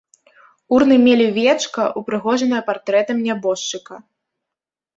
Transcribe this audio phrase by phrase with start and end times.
[0.77, 3.95] Урны мелі вечка, упрыгожанае партрэтам нябожчыка.